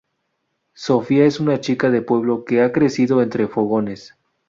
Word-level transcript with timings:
Sofía 0.73 1.25
es 1.27 1.39
una 1.39 1.61
chica 1.61 1.91
de 1.91 2.01
pueblo 2.01 2.43
que 2.43 2.63
ha 2.63 2.71
crecido 2.71 3.21
entre 3.21 3.47
fogones. 3.47 4.15